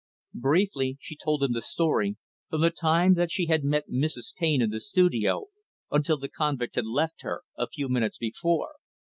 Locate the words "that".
3.13-3.29